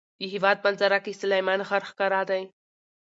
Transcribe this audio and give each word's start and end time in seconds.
د 0.19 0.21
هېواد 0.33 0.57
منظره 0.65 0.97
کې 1.05 1.19
سلیمان 1.21 1.59
غر 1.67 1.81
ښکاره 1.89 2.21
دی. 2.29 2.43